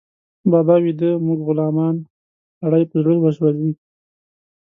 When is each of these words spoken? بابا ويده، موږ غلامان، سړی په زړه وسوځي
بابا 0.51 0.75
ويده، 0.83 1.11
موږ 1.25 1.39
غلامان، 1.47 1.95
سړی 2.69 2.83
په 2.91 2.95
زړه 3.01 3.13
وسوځي 3.19 3.71